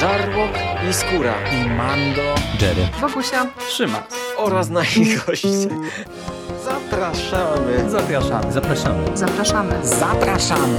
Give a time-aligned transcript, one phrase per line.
[0.00, 0.50] Żarłok
[0.90, 4.02] i Skóra i Mando, Jerry, Wokusia, Trzyma
[4.36, 5.48] oraz nasi goście.
[6.64, 7.90] Zapraszamy.
[7.90, 8.52] Zapraszamy.
[8.52, 9.16] Zapraszamy.
[9.16, 9.86] zapraszamy.
[9.86, 10.78] Zapraszamy.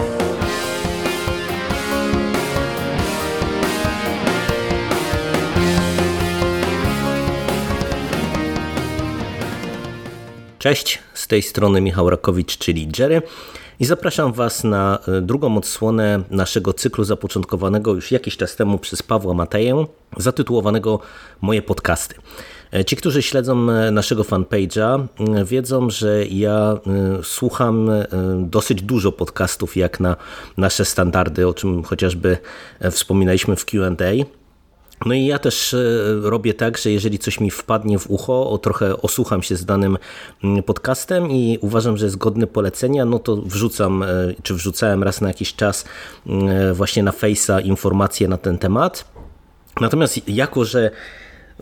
[10.60, 13.22] Cześć, z tej strony Michał Rakowicz, czyli Jerry
[13.82, 19.04] i zapraszam Was na e, drugą odsłonę naszego cyklu zapoczątkowanego już jakiś czas temu przez
[19.04, 19.86] Pawła Mateję,
[20.18, 21.00] zatytułowanego
[21.42, 22.16] Moje podcasty.
[22.74, 25.08] E, Ci, którzy śledzą e, naszego fanpage'a,
[25.46, 26.80] wiedzą, że ja
[27.24, 27.90] słucham
[28.38, 30.16] dosyć dużo podcastów jak na
[30.58, 32.38] nasze standardy, o czym chociażby
[32.92, 34.41] wspominaliśmy w Q&A.
[35.06, 35.76] No i ja też
[36.22, 39.98] robię tak, że jeżeli coś mi wpadnie w ucho, o trochę osłucham się z danym
[40.66, 44.06] podcastem i uważam, że jest godny polecenia, no to wrzucam,
[44.44, 45.86] czy wrzucałem raz na jakiś czas
[46.74, 49.06] właśnie na Face'a informacje na ten temat.
[49.82, 50.92] Natomiast jako, że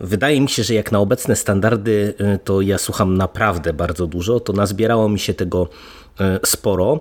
[0.00, 4.40] Wydaje mi się, że jak na obecne standardy, to ja słucham naprawdę bardzo dużo.
[4.40, 5.68] To nazbierało mi się tego
[6.44, 7.00] sporo,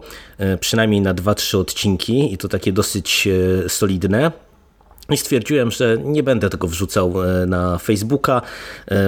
[0.60, 3.28] przynajmniej na 2-3 odcinki i to takie dosyć
[3.68, 4.32] solidne.
[5.10, 7.14] I stwierdziłem, że nie będę tego wrzucał
[7.48, 8.42] na Facebooka,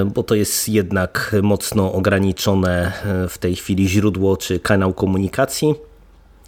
[0.05, 2.91] bo to jest jednak mocno ograniczone
[3.29, 5.75] w tej chwili źródło czy kanał komunikacji.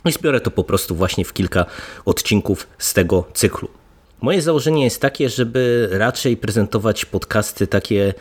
[0.05, 1.65] I zbiorę to po prostu właśnie w kilka
[2.05, 3.69] odcinków z tego cyklu.
[4.23, 8.13] Moje założenie jest takie, żeby raczej prezentować podcasty takie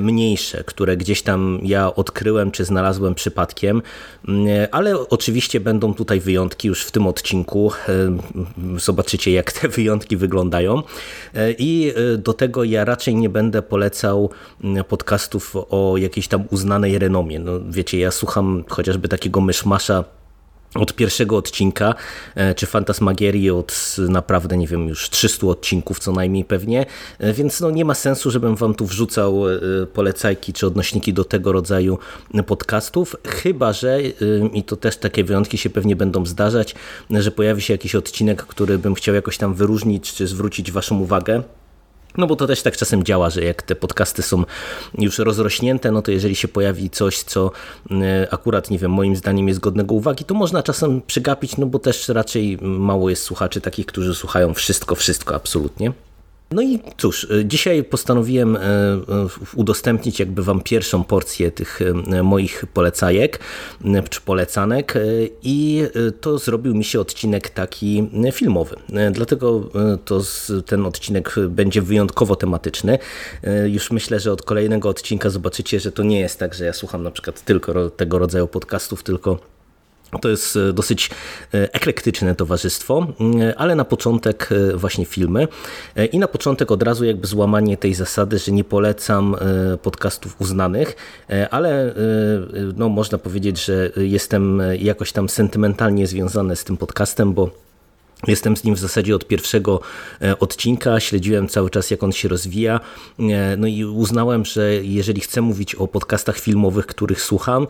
[0.00, 3.82] mniejsze, które gdzieś tam ja odkryłem czy znalazłem przypadkiem,
[4.70, 7.72] ale oczywiście będą tutaj wyjątki już w tym odcinku.
[8.76, 10.82] Zobaczycie, jak te wyjątki wyglądają.
[11.58, 14.30] I do tego ja raczej nie będę polecał
[14.88, 17.38] podcastów o jakiejś tam uznanej renomie.
[17.38, 20.04] No, wiecie, ja słucham chociażby takiego myszmasza
[20.74, 21.94] od pierwszego odcinka,
[22.56, 26.86] czy Fantasmagierii od naprawdę, nie wiem, już 300 odcinków co najmniej pewnie,
[27.20, 29.42] więc no nie ma sensu, żebym wam tu wrzucał
[29.92, 31.98] polecajki czy odnośniki do tego rodzaju
[32.46, 34.02] podcastów, chyba, że
[34.52, 36.74] i to też takie wyjątki się pewnie będą zdarzać,
[37.10, 41.42] że pojawi się jakiś odcinek, który bym chciał jakoś tam wyróżnić czy zwrócić waszą uwagę,
[42.16, 44.44] no bo to też tak czasem działa, że jak te podcasty są
[44.98, 47.50] już rozrośnięte, no to jeżeli się pojawi coś, co
[48.30, 52.08] akurat, nie wiem, moim zdaniem jest godnego uwagi, to można czasem przygapić, no bo też
[52.08, 55.92] raczej mało jest słuchaczy takich, którzy słuchają wszystko, wszystko absolutnie.
[56.54, 58.58] No i cóż, dzisiaj postanowiłem
[59.54, 61.80] udostępnić jakby wam pierwszą porcję tych
[62.22, 63.38] moich polecajek
[64.10, 64.94] czy polecanek
[65.42, 65.82] i
[66.20, 68.76] to zrobił mi się odcinek taki filmowy.
[69.12, 69.68] Dlatego
[70.04, 70.20] to
[70.66, 72.98] ten odcinek będzie wyjątkowo tematyczny.
[73.66, 77.02] Już myślę, że od kolejnego odcinka zobaczycie, że to nie jest tak, że ja słucham
[77.02, 79.51] na przykład tylko tego rodzaju podcastów, tylko
[80.20, 81.10] to jest dosyć
[81.52, 83.06] eklektyczne towarzystwo,
[83.56, 85.48] ale na początek właśnie filmy.
[86.12, 89.36] I na początek od razu jakby złamanie tej zasady, że nie polecam
[89.82, 90.96] podcastów uznanych,
[91.50, 91.94] ale
[92.76, 97.50] no można powiedzieć, że jestem jakoś tam sentymentalnie związany z tym podcastem, bo
[98.26, 99.80] Jestem z nim w zasadzie od pierwszego
[100.40, 102.80] odcinka, śledziłem cały czas jak on się rozwija,
[103.58, 107.66] no i uznałem, że jeżeli chcę mówić o podcastach filmowych, których słucham,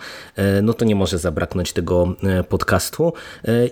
[0.62, 2.14] no to nie może zabraknąć tego
[2.48, 3.12] podcastu.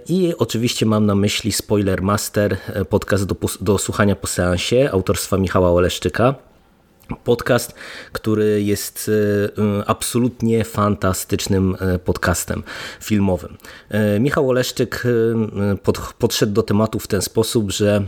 [0.08, 2.56] I oczywiście mam na myśli Spoiler Master,
[2.88, 6.49] podcast do, do słuchania po seansie autorstwa Michała Oleszczyka.
[7.24, 7.74] Podcast,
[8.12, 9.10] który jest
[9.86, 12.62] absolutnie fantastycznym podcastem
[13.00, 13.56] filmowym.
[14.20, 15.04] Michał Oleszczyk
[16.18, 18.02] podszedł do tematu w ten sposób, że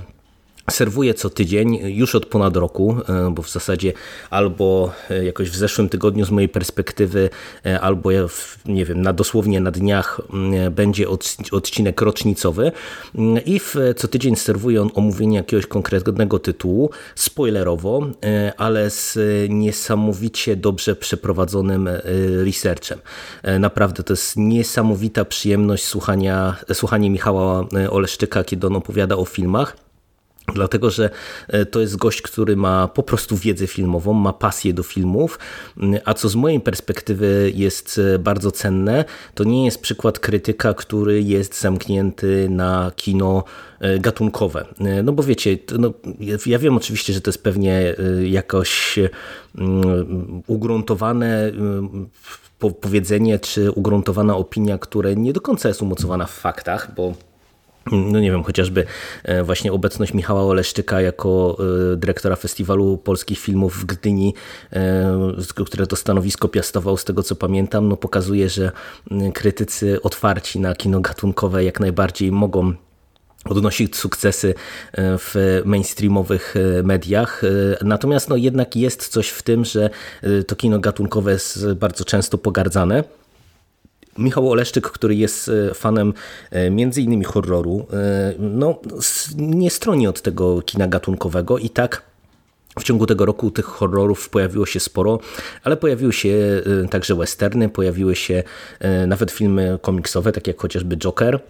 [0.70, 2.96] serwuję co tydzień już od ponad roku,
[3.32, 3.92] bo w zasadzie
[4.30, 4.92] albo
[5.24, 7.30] jakoś w zeszłym tygodniu z mojej perspektywy,
[7.80, 8.10] albo
[8.66, 10.20] nie wiem, na dosłownie na dniach
[10.70, 11.06] będzie
[11.52, 12.72] odcinek rocznicowy
[13.46, 18.06] i w, co tydzień serwuję on omówienie jakiegoś konkretnego tytułu, spoilerowo,
[18.56, 19.18] ale z
[19.48, 21.88] niesamowicie dobrze przeprowadzonym
[22.44, 22.98] researchem.
[23.60, 29.81] Naprawdę to jest niesamowita przyjemność słuchania, słuchanie Michała Oleszczyka, kiedy on opowiada o filmach.
[30.54, 31.10] Dlatego, że
[31.70, 35.38] to jest gość, który ma po prostu wiedzę filmową, ma pasję do filmów,
[36.04, 39.04] a co z mojej perspektywy jest bardzo cenne,
[39.34, 43.44] to nie jest przykład krytyka, który jest zamknięty na kino
[44.00, 44.66] gatunkowe.
[45.04, 45.92] No bo wiecie, no,
[46.47, 47.94] ja wiem oczywiście, że to jest pewnie
[48.24, 48.98] jakoś
[50.47, 51.53] ugruntowane
[52.80, 57.15] powiedzenie, czy ugruntowana opinia, która nie do końca jest umocowana w faktach, bo
[57.92, 58.84] no nie wiem, chociażby
[59.44, 61.58] właśnie obecność Michała Oleszczyka jako
[61.96, 64.34] dyrektora Festiwalu Polskich Filmów w Gdyni,
[65.66, 68.72] które to stanowisko piastował z tego co pamiętam, no pokazuje, że
[69.34, 72.72] krytycy otwarci na kino gatunkowe jak najbardziej mogą
[73.44, 74.54] odnosi sukcesy
[74.98, 77.42] w mainstreamowych mediach.
[77.84, 79.90] Natomiast no, jednak jest coś w tym, że
[80.46, 83.04] to kino gatunkowe jest bardzo często pogardzane.
[84.18, 86.14] Michał Oleszczyk, który jest fanem
[86.70, 87.86] między innymi horroru,
[88.38, 88.80] no,
[89.36, 92.03] nie stroni od tego kina gatunkowego i tak
[92.78, 95.18] w ciągu tego roku tych horrorów pojawiło się sporo,
[95.64, 98.42] ale pojawiły się także westerny, pojawiły się
[99.06, 101.41] nawet filmy komiksowe, tak jak chociażby Joker.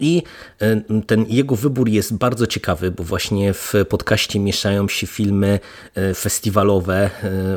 [0.00, 0.22] I
[0.60, 5.60] e, ten jego wybór jest bardzo ciekawy, bo właśnie w podcaście mieszają się filmy
[5.94, 7.10] e, festiwalowe, e,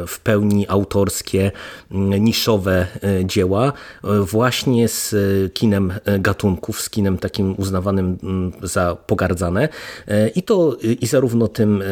[0.08, 1.52] w pełni autorskie,
[2.20, 2.88] niszowe
[3.26, 3.74] dzieła,
[4.22, 5.16] właśnie z
[5.54, 8.18] kinem gatunków, z kinem takim uznawanym
[8.64, 9.70] za pogardzane.
[10.36, 11.84] I to i zarówno tym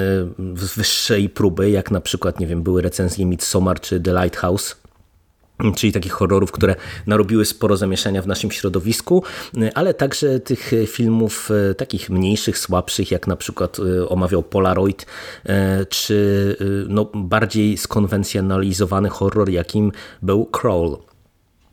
[0.56, 4.76] z wyższej próby, jak na przykład, nie wiem, były recenzje Midsommar czy The Lighthouse,
[5.76, 6.76] czyli takich horrorów, które
[7.08, 9.24] narobiły sporo zamieszania w naszym środowisku,
[9.76, 15.06] ale także tych filmów e, takich mniejszych, słabszych, jak na przykład e, omawiał Polaroid,
[15.46, 16.56] e, czy
[16.90, 19.92] no, bardziej skonwencjonalizowany horror, jakim
[20.22, 20.98] był Crawl.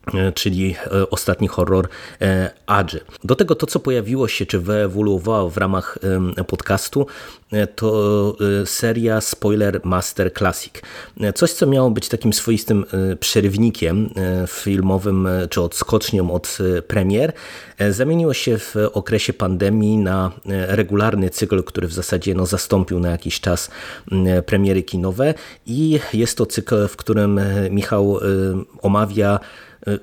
[0.06, 1.88] E, czyli e, ostatni horror
[2.20, 3.00] e, Adży.
[3.24, 5.98] Do tego to, co pojawiło się, czy wyewoluowało w ramach
[6.46, 7.06] podcastu,
[7.74, 10.72] to seria Spoiler Master Classic.
[11.34, 12.84] Coś, co miało być takim swoistym
[13.20, 14.10] przerywnikiem
[14.48, 17.32] filmowym, czy odskocznią od premier,
[17.90, 23.40] zamieniło się w okresie pandemii na regularny cykl, który w zasadzie no, zastąpił na jakiś
[23.40, 23.70] czas
[24.46, 25.34] premiery kinowe
[25.66, 27.40] i jest to cykl, w którym
[27.70, 28.18] Michał
[28.82, 29.40] omawia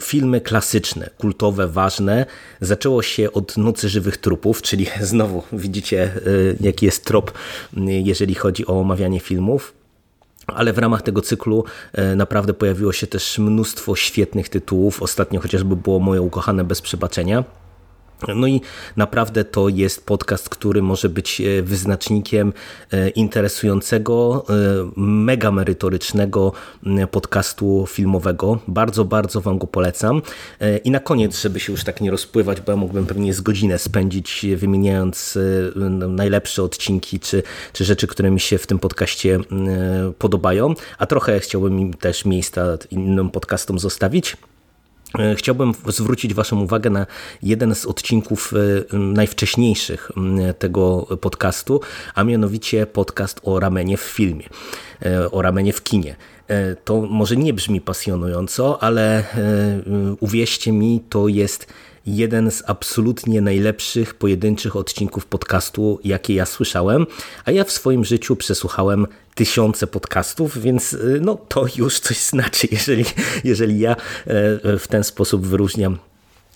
[0.02, 2.26] filmy klasyczne, kultowe, ważne.
[2.62, 6.10] Zaczęło się od Nocy Żywych Trupów, czyli znowu widzicie e,
[6.60, 7.32] jaki jest trop,
[7.88, 9.74] jeżeli chodzi o omawianie filmów.
[10.48, 15.02] Ale w ramach tego cyklu e, naprawdę pojawiło się też mnóstwo świetnych tytułów.
[15.02, 17.44] Ostatnio chociażby było moje ukochane bez przebaczenia.
[18.28, 18.62] No i
[18.96, 22.54] naprawdę to jest podcast, który może być e, wyznacznikiem
[22.92, 24.54] e, interesującego, e,
[24.96, 26.52] mega merytorycznego
[27.12, 28.60] podcastu filmowego.
[28.68, 30.22] Bardzo, bardzo Wam go polecam.
[30.84, 33.80] I na koniec, żeby się już tak nie rozpływać, bo ja mógłbym pewnie z godzinę
[33.80, 35.38] spędzić wymieniając
[36.10, 37.44] najlepsze odcinki, czy,
[37.74, 39.40] czy rzeczy, które mi się w tym podcaście
[40.18, 44.38] podobają, a trochę chciałbym im też miejsca innym podcastom zostawić.
[45.18, 47.06] E, chciałbym zwrócić Waszą uwagę na
[47.44, 48.54] jeden z odcinków
[48.94, 50.12] e, najwcześniejszych
[50.60, 51.82] tego podcastu,
[52.16, 54.46] a mianowicie podcast o ramenie w filmie,
[55.06, 56.16] e, o ramenie w kinie.
[56.86, 59.24] To może nie brzmi pasjonująco, ale
[60.20, 61.68] uwierzcie mi, to jest
[62.06, 67.06] jeden z absolutnie najlepszych pojedynczych odcinków podcastu, jakie ja słyszałem,
[67.46, 72.68] a ja w swoim życiu przesłuchałem tysiące podcastów, więc y, no, to już coś znaczy,
[72.72, 73.06] jeżeli,
[73.44, 75.98] jeżeli ja e, w ten sposób wyróżniam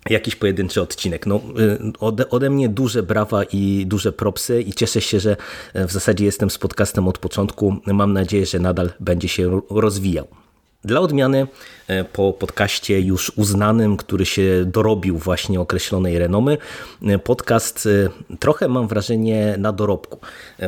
[0.09, 1.25] jakiś pojedynczy odcinek.
[1.25, 5.37] No, y, ode, ode mnie duże brawa i duże propsy i cieszę się, że
[5.73, 7.75] w zasadzie jestem z podcastem od początku.
[7.85, 10.42] Mam nadzieję, że nadal będzie się rozwijał.
[10.85, 11.47] Dla odmiany
[11.87, 16.57] e, po podcaście już uznanym, który się dorobił właśnie określonej renomy,
[17.03, 17.89] e, podcast
[18.31, 20.19] e, trochę mam wrażenie na dorobku.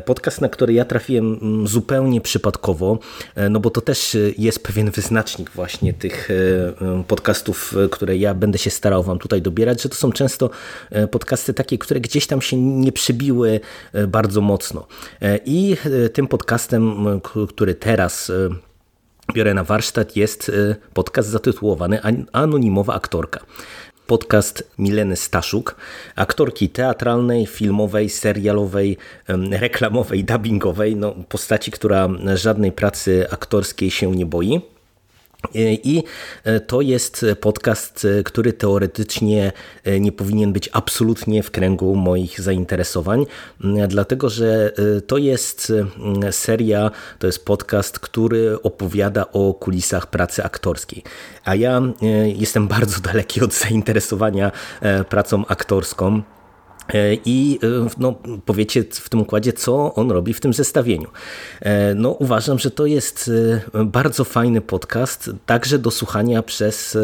[0.05, 2.99] Podcast, na który ja trafiłem mm, zupełnie przypadkowo,
[3.49, 6.29] no bo to też jest pewien wyznacznik właśnie tych
[7.07, 10.49] podcastów, które ja będę się starał Wam tutaj dobierać, że to są często
[11.11, 13.59] podcasty takie, które gdzieś tam się nie przybiły
[14.07, 14.87] bardzo mocno.
[15.45, 15.77] I
[16.13, 17.05] tym podcastem,
[17.47, 18.31] który teraz
[19.33, 21.99] biorę na warsztat, jest y, podcast zatytułowany
[22.31, 23.39] Anonimowa aktorka.
[24.07, 25.75] Podcast Mileny Staszuk,
[26.15, 28.97] aktorki teatralnej, filmowej, serialowej,
[29.51, 34.74] reklamowej, dubbingowej, no, postaci, która żadnej pracy aktorskiej się nie boi
[35.53, 36.03] i
[36.43, 39.51] e, to jest podcast, e, który teoretycznie
[39.83, 43.25] e, nie powinien być absolutnie w kręgu moich zainteresowań,
[43.87, 44.73] dlatego że
[45.07, 45.73] to jest
[46.31, 51.03] seria, to jest podcast, który opowiada o kulisach pracy aktorskiej.
[51.43, 51.81] A ja
[52.35, 54.51] jestem bardzo daleki od zainteresowania
[55.09, 56.21] pracą aktorską.
[56.93, 58.13] E, I e, no,
[58.45, 61.07] powiecie w tym układzie, co on robi w tym zestawieniu.
[61.61, 63.31] E, no, uważam, że to jest
[63.85, 66.97] bardzo fajny podcast, także do słuchania przez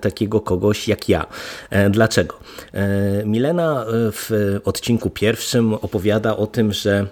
[0.00, 1.26] takiego kogoś jak ja.
[1.90, 2.38] Dlaczego?
[3.24, 7.06] Milena w odcinku pierwszym opowiada o tym, że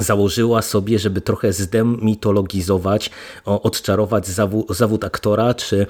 [0.00, 3.10] założyła sobie, żeby trochę zdemitologizować,
[3.44, 4.26] odczarować
[4.68, 5.86] zawód, aktora, czy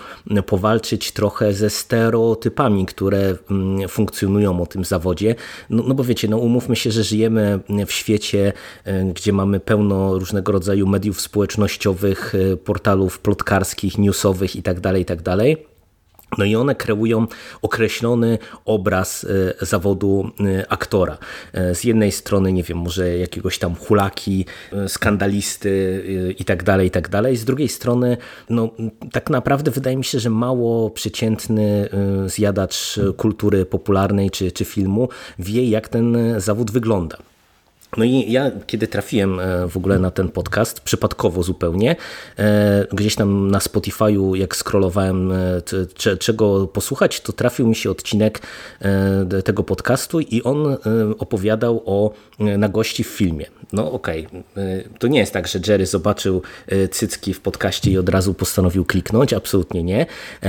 [0.46, 5.34] powalczyć trochę ze stereotypami, które mm, funkcjonują o tym zawodzie.
[5.70, 8.52] No, no bo wiecie, no umówmy się, że żyjemy w świecie,
[8.84, 15.36] e, gdzie mamy pełno różnego rodzaju mediów społecznościowych, e, portalów plotkarskich, newsowych itd., tak itd.,
[15.36, 15.69] tak
[16.38, 17.26] No i one kreują
[17.62, 19.26] określony obraz
[19.60, 21.18] e, zawodu e, aktora.
[21.52, 24.46] E, z jednej strony, nie wiem, może jakiegoś tam hulaki,
[24.88, 26.04] skandalisty
[26.38, 27.36] i tak dalej, i tak dalej.
[27.36, 28.16] Z drugiej strony,
[28.50, 28.70] no
[29.12, 31.88] tak naprawdę wydaje mi się, że mało przeciętny
[32.26, 35.08] zjadacz kultury popularnej czy, czy filmu
[35.38, 37.29] wie, jak ten zawód wygląda.
[37.96, 41.96] No i ja, kiedy trafiłem e, w ogóle na ten podcast, przypadkowo zupełnie,
[42.38, 48.40] e, gdzieś tam na Spotify'u, jak scrollowałem, e, czego posłuchać, to trafił mi się odcinek
[49.44, 50.76] tego podcastu i on
[51.18, 53.46] opowiadał o nagości w filmie.
[53.72, 54.88] No okej, okay.
[54.98, 56.42] to nie jest tak, że Jerry zobaczył
[56.90, 60.06] cycki w podcaście i od razu postanowił kliknąć, absolutnie nie,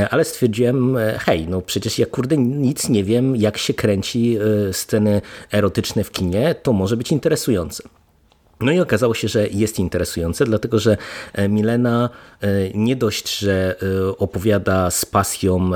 [0.09, 4.37] ale stwierdziłem, hej, no przecież ja kurde nic nie wiem, jak się kręci
[4.71, 5.21] sceny
[5.51, 7.83] erotyczne w kinie, to może być interesujące interesujące.
[8.59, 10.97] No i okazało się, że jest interesujące, dlatego że
[11.33, 12.09] e, Milena
[12.41, 15.71] e, nie dość, że e, opowiada z pasją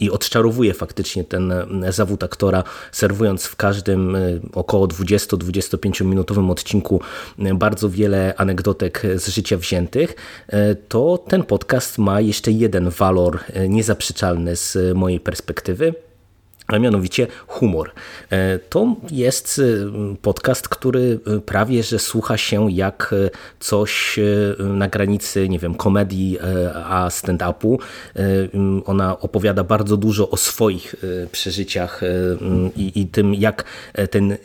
[0.00, 1.52] i odczarowuje faktycznie ten
[1.90, 4.16] zawód aktora, serwując w każdym
[4.54, 7.00] około 20-25 minutowym odcinku
[7.54, 10.14] bardzo wiele anegdotek z życia wziętych,
[10.88, 13.38] to ten podcast ma jeszcze jeden walor
[13.68, 16.05] niezaprzeczalny z mojej perspektywy
[16.66, 17.90] a mianowicie humor.
[18.30, 23.14] E, to jest e, podcast, który e, prawie że słucha się jak
[23.60, 24.20] coś
[24.58, 26.38] na granicy, nie wiem, komedii
[26.74, 27.78] a stand-upu.
[28.86, 30.94] Ona opowiada bardzo dużo o swoich
[31.32, 32.00] przeżyciach
[32.76, 33.64] i, i tym, jak
[34.10, 34.36] ten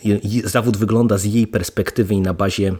[0.43, 2.73] zawód wygląda z jej perspektywy i na bazie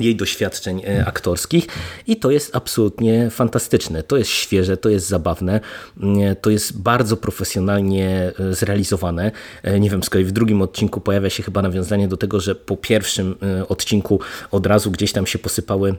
[0.00, 1.66] jej doświadczeń e, aktorskich
[2.06, 4.02] i to jest absolutnie fantastyczne.
[4.02, 5.60] To jest świeże, to jest zabawne,
[6.00, 9.32] mm, to jest bardzo profesjonalnie e, zrealizowane.
[9.62, 12.54] E, nie wiem, z kolei w drugim odcinku pojawia się chyba nawiązanie do tego, że
[12.54, 13.36] po pierwszym
[13.68, 15.94] odcinku od razu gdzieś tam się posypały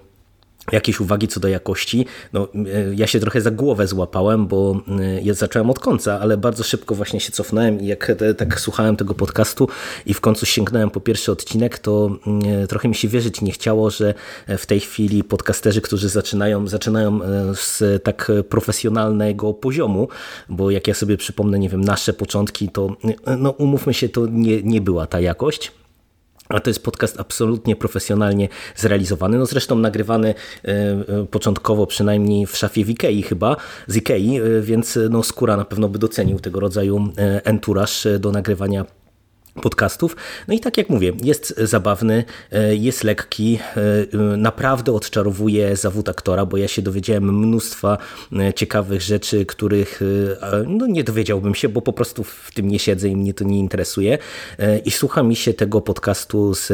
[0.72, 2.06] jakieś uwagi co do jakości.
[2.34, 6.38] No, e, ja się trochę za głowę złapałem, bo e, ja zacząłem od końca, ale
[6.38, 9.70] bardzo szybko właśnie się cofnąłem i jak tak słuchałem tego podcastu
[10.06, 12.10] i w końcu sięgnąłem po pierwszy odcinek, to
[12.64, 14.14] e, trochę mi się wierzyć nie chciało, że
[14.58, 17.20] w tej chwili podcasterzy, którzy zaczynają, zaczynają
[17.54, 20.08] z tak profesjonalnego poziomu,
[20.50, 22.96] bo jak ja sobie przypomnę, nie wiem, nasze początki, to
[23.38, 25.72] no umówmy się, to nie, nie była ta jakość.
[26.50, 29.38] A to jest podcast absolutnie profesjonalnie zrealizowany.
[29.38, 30.34] No zresztą nagrywany
[30.66, 33.56] e, e, początkowo przynajmniej w szafie w Ikei chyba,
[33.88, 37.10] z Ikei, e, więc no Skóra na pewno by docenił tego rodzaju
[37.44, 38.86] enturaż do nagrywania
[39.62, 40.16] podcastów.
[40.48, 43.60] No i tak jak mówię, jest zabawny, e, jest lekki,
[44.14, 47.98] e, naprawdę odczarowuje zawód aktora, bo ja się dowiedziałem mnóstwa
[48.40, 50.02] e, ciekawych rzeczy, których
[50.68, 53.60] no nie dowiedziałbym się, bo po prostu w tym nie siedzę i mnie to nie
[53.60, 54.18] interesuje.
[54.86, 56.72] I słucha mi się tego podcastu z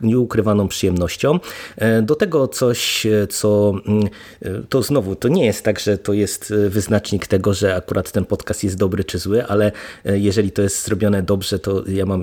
[0.00, 1.38] nieukrywaną przyjemnością.
[2.02, 4.08] Do tego coś, co mm,
[4.68, 8.64] to znowu, to nie jest tak, że to jest wyznacznik tego, że akurat ten podcast
[8.64, 9.72] jest dobry czy zły, ale
[10.04, 12.21] jeżeli to jest zrobione dobrze, to ja mam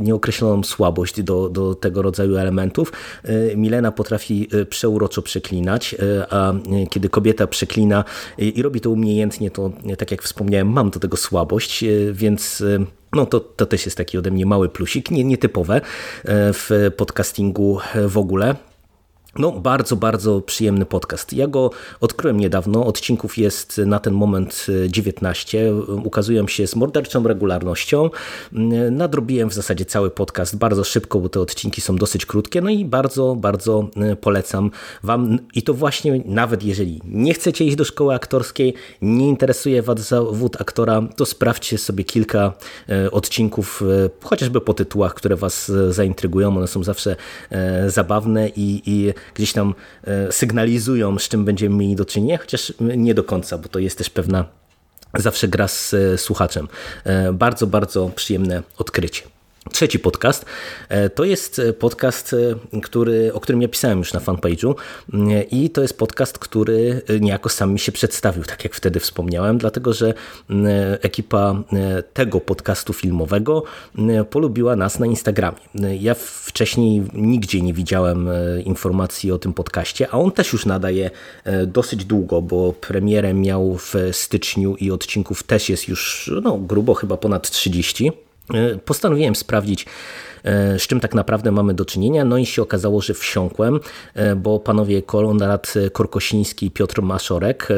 [0.00, 2.92] nieokreśloną słabość do, do tego rodzaju elementów.
[3.28, 5.94] Y, Milena potrafi y, przeuroczo przeklinać,
[6.30, 6.52] a
[6.90, 8.04] kiedy kobieta przeklina
[8.38, 12.62] i robi to umiejętnie, to tak jak wspomniałem, mam do tego słabość, więc
[13.12, 15.80] no to, to też jest taki ode mnie mały plusik, nie, nietypowe
[16.24, 17.78] w podcastingu
[18.08, 18.54] w ogóle.
[19.38, 21.32] No, bardzo, bardzo przyjemny podcast.
[21.32, 22.86] Ja go odkryłem niedawno.
[22.86, 25.74] Odcinków jest na ten moment 19.
[26.04, 28.10] Ukazują się z morderczą regularnością.
[28.90, 32.60] Nadrobiłem w zasadzie cały podcast bardzo szybko, bo te odcinki są dosyć krótkie.
[32.60, 34.70] No i bardzo, bardzo e, polecam
[35.02, 35.38] Wam.
[35.54, 40.60] I to właśnie, nawet jeżeli nie chcecie iść do szkoły aktorskiej, nie interesuje Was zawód
[40.60, 42.52] aktora, to sprawdźcie sobie kilka
[42.88, 46.56] e, odcinków, e, chociażby po tytułach, które Was zaintrygują.
[46.56, 47.16] One są zawsze
[47.88, 53.14] zabawne i, i gdzieś tam e, sygnalizują, z czym będziemy mieli do czynienia, chociaż nie
[53.14, 54.44] do końca, bo to jest też pewna
[55.14, 56.68] zawsze gra z e, słuchaczem.
[57.04, 59.33] E, bardzo, bardzo przyjemne odkrycie.
[59.72, 60.44] Trzeci podcast
[60.88, 62.34] e, to jest e, podcast,
[62.72, 64.74] e, który, o którym ja pisałem już na fanpage'u
[65.50, 69.92] i to jest podcast, który niejako sam mi się przedstawił, tak jak wtedy wspomniałem, dlatego
[69.92, 70.14] że
[71.00, 71.62] ekipa
[72.12, 73.62] tego podcastu filmowego
[74.30, 75.58] polubiła nas na Instagramie.
[76.00, 78.28] Ja wcześniej nigdzie nie widziałem
[78.64, 81.10] informacji o tym podcaście, a on też już nadaje
[81.66, 87.16] dosyć długo, bo premierę miał w styczniu i odcinków też jest już no, grubo chyba
[87.16, 88.12] ponad 30.
[88.50, 89.86] E, postanowiłem sprawdzić,
[90.44, 93.80] e, z czym tak naprawdę mamy do czynienia, no i się okazało, że wsiąkłem,
[94.14, 97.68] e, bo panowie Konrad Korkosiński i Piotr Maszorek,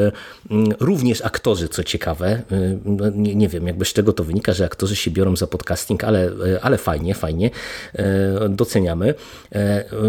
[0.81, 2.43] również aktorzy, co ciekawe,
[2.85, 6.05] no, nie, nie, wiem jakby z czego to wynika, że aktorzy się biorą za podcasting,
[6.05, 6.31] ale,
[6.63, 7.51] ale fajnie, fajnie,
[8.49, 9.15] doceniamy.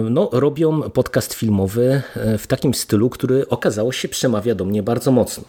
[0.10, 2.02] No, robią podcast filmowy
[2.38, 5.44] w takim stylu, który okazało się przemawia do mnie bardzo mocno.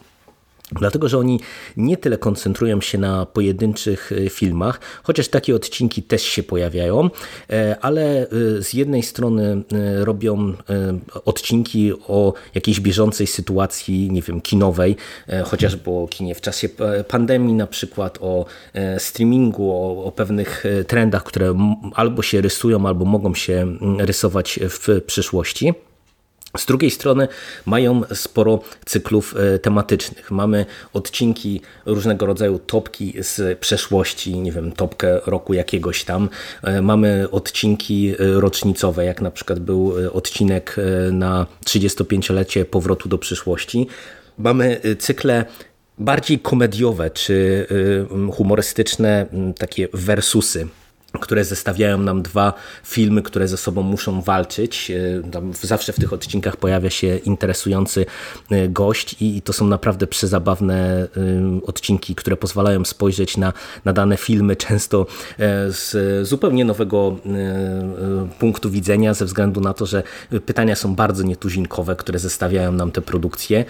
[0.72, 1.40] Dlatego, że oni
[1.76, 7.10] nie tyle koncentrują się na pojedynczych e, filmach, chociaż takie odcinki też się pojawiają,
[7.50, 8.26] e, ale e,
[8.62, 9.62] z jednej strony
[9.98, 10.54] robią
[11.24, 14.96] odcinki o jakiejś bieżącej sytuacji, nie wiem, kinowej,
[15.44, 16.68] chociażby o kinie w czasie
[17.08, 18.46] pandemii, na przykład o
[18.98, 21.54] streamingu, o, o pewnych trendach, które
[21.94, 23.66] albo się rysują, albo mogą się
[23.98, 25.74] rysować w przyszłości.
[26.56, 27.28] Z drugiej strony
[27.66, 30.30] mają sporo cyklów e, tematycznych.
[30.30, 36.28] Mamy odcinki różnego rodzaju topki z przeszłości, nie wiem, topkę roku jakiegoś tam.
[36.62, 40.76] E, mamy odcinki e, rocznicowe, jak na przykład był odcinek
[41.12, 43.86] na 35-lecie powrotu do przyszłości.
[44.38, 45.44] Mamy cykle
[45.98, 47.66] bardziej komediowe czy
[48.32, 49.26] humorystyczne,
[49.58, 50.68] takie versusy
[51.18, 52.52] które zestawiają nam dwa
[52.84, 54.90] filmy, które ze sobą muszą walczyć.
[54.90, 55.22] E,
[55.62, 58.06] zawsze w tych odcinkach pojawia się interesujący
[58.50, 61.08] e, gość i to są naprawdę przezabawne e,
[61.66, 63.52] odcinki, które pozwalają spojrzeć na,
[63.84, 65.06] na dane filmy często
[65.68, 65.96] z
[66.28, 67.16] zupełnie nowego
[68.38, 70.02] punktu widzenia, ze względu na to, że
[70.46, 73.64] pytania są bardzo nietuzinkowe, które zestawiają nam te produkcje,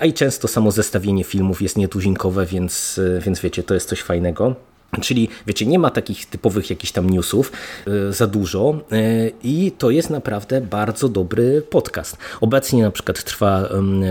[0.00, 4.56] a i często samo zestawienie filmów jest nietuzinkowe, więc, więc wiecie, to jest coś fajnego.
[5.00, 7.52] Czyli wiecie, nie ma takich typowych jakichś tam newsów
[7.88, 12.16] y, za dużo y, i to jest naprawdę bardzo dobry podcast.
[12.40, 13.68] Obecnie na przykład trwa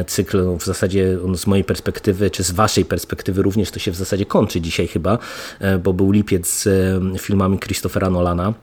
[0.08, 3.96] cykl, no, w zasadzie z mojej perspektywy, czy z waszej perspektywy również to się w
[3.96, 5.18] zasadzie kończy dzisiaj chyba,
[5.62, 8.54] y, bo był lipiec z filmami Christophera Nolana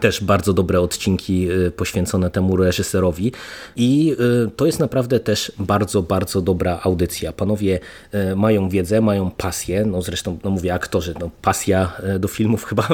[0.00, 3.32] też bardzo dobre odcinki y, poświęcone temu reżyserowi
[3.76, 7.32] i y, to jest naprawdę też bardzo, bardzo dobra audycja.
[7.32, 7.80] Panowie
[8.32, 12.88] y, mają wiedzę, mają pasję, no zresztą no mówię aktorzy, no pasja do filmów chyba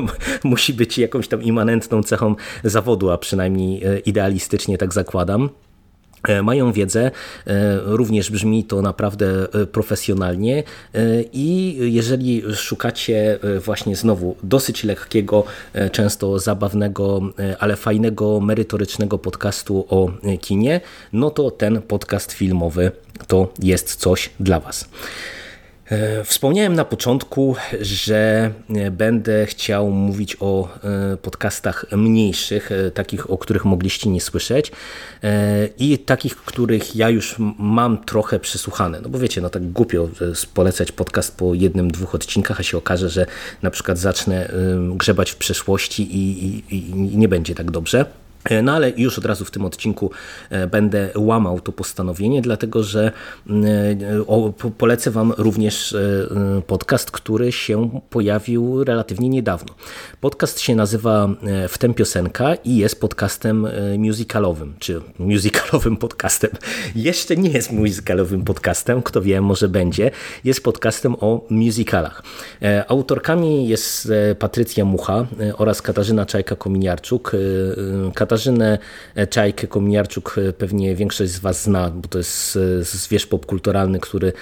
[0.44, 5.50] musi być jakąś tam immanentną cechą zawodu, a przynajmniej idealistycznie tak zakładam.
[6.28, 7.10] E, mają wiedzę, e,
[7.84, 10.62] również brzmi to naprawdę e, profesjonalnie
[11.32, 15.44] i jeżeli szukacie właśnie znowu dosyć lekkiego,
[15.92, 17.20] często zabawnego,
[17.58, 20.10] ale fajnego, merytorycznego podcastu o
[20.40, 20.80] kinie,
[21.12, 22.92] no to ten podcast filmowy
[23.26, 24.88] to jest coś dla Was.
[25.90, 33.38] E, wspomniałem na początku, że e, będę chciał mówić o e, podcastach mniejszych, takich, o
[33.38, 34.72] których mogliście nie słyszeć
[35.78, 39.00] i takich, których ja już mam trochę przesłuchane.
[39.00, 40.08] No bo wiecie, no tak głupio
[40.54, 43.26] polecać podcast po jednym, dwóch odcinkach, a się okaże, że
[43.62, 44.50] na przykład zacznę
[44.94, 48.04] grzebać w przeszłości i, i, i nie będzie tak dobrze.
[48.44, 50.10] E, no ale już od razu w tym odcinku
[50.50, 53.12] e, będę łamał to postanowienie, dlatego że
[53.50, 55.96] e, polecę Wam również
[56.66, 59.74] podcast, który się pojawił relatywnie niedawno.
[60.20, 61.28] Podcast się nazywa
[61.68, 66.50] Wtem Piosenka i jest podcastem musicalowym, czy musicalowym podcastem.
[66.94, 70.10] Jeszcze nie jest musicalowym podcastem, kto wie, może będzie.
[70.44, 72.22] Jest podcastem o musicalach.
[72.88, 75.26] Autorkami jest Patrycja Mucha
[75.58, 77.36] oraz Katarzyna Czajka-Kominiarczuk.
[78.30, 78.78] Katarzynę
[79.30, 84.32] Czajkę Kominiarczuk pewnie większość z Was zna, bo to jest zwierz popkulturalny, który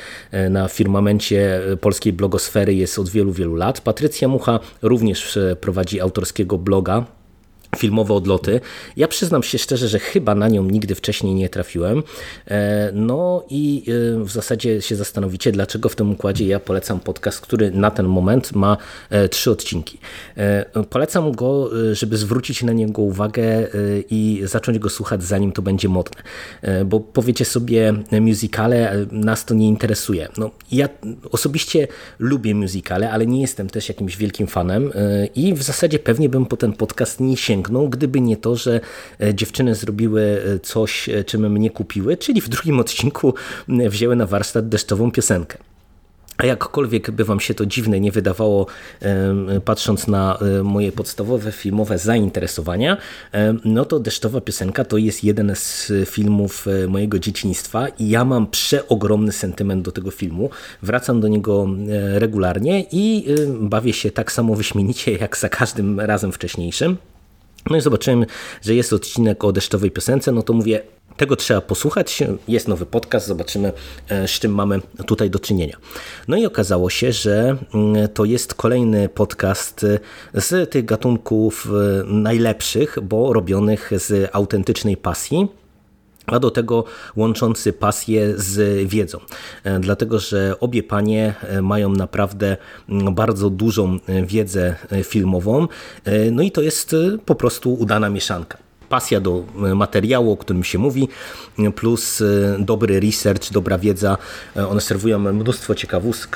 [0.50, 3.80] na firmamencie polskiej blogosfery jest od wielu, wielu lat.
[3.80, 7.04] Patrycja Mucha również prowadzi autorskiego bloga
[7.78, 8.60] filmowe odloty.
[8.96, 12.02] Ja przyznam się szczerze, że chyba na nią nigdy wcześniej nie trafiłem.
[12.46, 13.84] E, no i
[14.18, 18.06] e, w zasadzie się zastanowicie, dlaczego w tym układzie ja polecam podcast, który na ten
[18.06, 18.76] moment ma
[19.10, 19.98] e, trzy odcinki.
[20.90, 23.68] Polecam go, żeby zwrócić na niego uwagę
[24.10, 26.22] i zacząć go słuchać zanim to będzie modne.
[26.86, 30.28] Bo powiecie sobie musicale, nas to nie interesuje.
[30.38, 30.88] No, ja
[31.30, 31.88] osobiście
[32.18, 34.92] lubię musicale, ale nie jestem też jakimś wielkim fanem
[35.34, 38.80] i w zasadzie pewnie bym po ten podcast nie sięgnął sięgnął, gdyby nie to, że
[39.20, 43.34] e, dziewczyny zrobiły e, coś, e, czym mnie kupiły, czyli w drugim odcinku
[43.68, 45.58] wzięły na warsztat deszczową piosenkę.
[46.36, 48.66] A jakkolwiek by Wam się to dziwne nie wydawało,
[49.64, 52.96] patrząc na moje podstawowe filmowe zainteresowania,
[53.64, 59.32] no to Deszczowa Piosenka to jest jeden z filmów mojego dzieciństwa i ja mam przeogromny
[59.32, 60.50] sentyment do tego filmu.
[60.82, 61.68] Wracam do niego
[62.14, 63.26] regularnie i
[63.60, 66.96] bawię się tak samo wyśmienicie jak za każdym razem wcześniejszym.
[67.70, 68.26] No i zobaczyłem,
[68.62, 70.82] że jest odcinek o deszczowej piosence, no to mówię,
[71.16, 72.22] tego trzeba posłuchać.
[72.48, 73.72] Jest nowy podcast, zobaczymy,
[74.08, 75.76] e, z czym mamy tutaj do czynienia.
[76.28, 79.86] No i okazało się, że mm, to jest kolejny podcast
[80.34, 85.48] z tych gatunków e, najlepszych, bo robionych z autentycznej pasji
[86.30, 86.84] a do tego
[87.16, 89.18] łączący pasję z wiedzą.
[89.64, 92.56] E, dlatego, że obie panie e, mają naprawdę
[92.88, 95.68] mm, bardzo dużą e, wiedzę filmową,
[96.32, 98.58] no i to jest po prostu udana mieszanka.
[98.88, 101.08] pasja do materiału, o którym się mówi,
[101.76, 102.22] plus
[102.58, 104.16] dobry research, dobra wiedza.
[104.70, 105.74] One serwują mnóstwo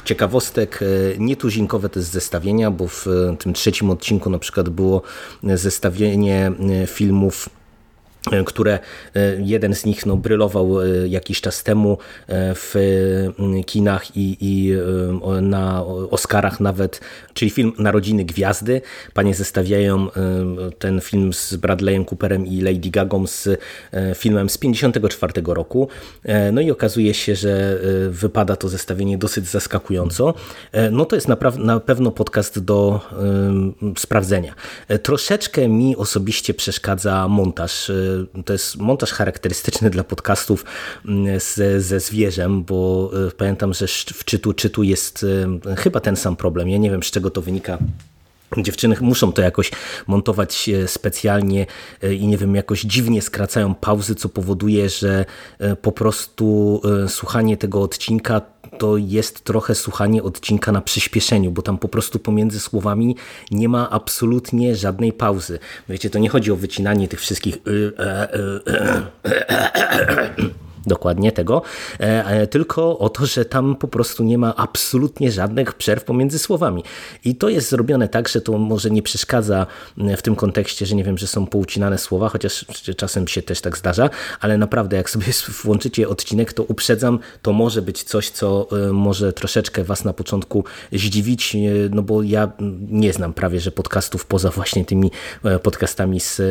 [0.04, 0.80] ciekawostek,
[1.18, 3.06] nietuzinkowe jest zestawienia, bo w
[3.38, 5.02] tym trzecim odcinku na przykład było
[5.42, 6.52] zestawienie
[6.86, 7.48] filmów
[8.46, 8.78] które
[9.14, 11.98] e, jeden z nich no, brylował e, jakiś czas temu
[12.54, 12.74] w
[13.66, 14.72] kinach i, i
[15.42, 17.00] na Oscarach nawet,
[17.34, 18.80] czyli film Narodziny Gwiazdy.
[19.14, 20.08] Panie zestawiają
[20.78, 23.48] ten film z Bradleyem Cooperem i Lady Gagą z
[24.14, 25.88] filmem z 54 roku.
[26.52, 27.78] No i okazuje się, że
[28.10, 30.34] wypada to zestawienie dosyć zaskakująco.
[30.90, 33.00] No to jest na pewno podcast do
[33.98, 34.54] sprawdzenia.
[35.02, 37.90] Troszeczkę mi osobiście przeszkadza montaż
[38.44, 40.64] to jest montaż charakterystyczny dla podcastów
[41.08, 45.26] mm, ze, ze zwierzem, bo e, pamiętam, że w czytu czytu jest
[45.66, 46.68] e, chyba ten sam problem.
[46.68, 47.78] Ja nie wiem, z czego to wynika.
[48.58, 49.70] Dziewczyny muszą to jakoś
[50.06, 51.66] montować e, specjalnie
[52.18, 55.24] i nie wiem, jakoś dziwnie skracają pauzy, co powoduje, że
[55.82, 58.40] po prostu słuchanie tego odcinka
[58.78, 63.16] to jest trochę słuchanie odcinka na przyspieszeniu, bo tam po prostu pomiędzy słowami
[63.50, 65.58] nie ma absolutnie żadnej pauzy.
[65.88, 68.38] Wiecie, to nie chodzi o wycinanie tych wszystkich y, e, y,
[70.42, 71.62] y, dokładnie tego,
[72.00, 76.38] e, e, tylko o to, że tam po prostu nie ma absolutnie żadnych przerw pomiędzy
[76.38, 76.84] słowami.
[77.24, 79.66] I to jest zrobione tak, że to może nie przeszkadza
[80.16, 82.66] w tym kontekście, że nie wiem, że są poucinane słowa, chociaż
[82.96, 85.26] czasem się też tak zdarza, ale naprawdę jak sobie
[85.64, 90.64] włączycie odcinek, to uprzedzam, to może być coś, co e, może troszeczkę was na początku
[90.92, 91.56] zdziwić,
[91.90, 92.52] no bo ja
[92.90, 95.10] nie znam prawie, że podcastów poza właśnie tymi
[95.62, 96.42] podcastami z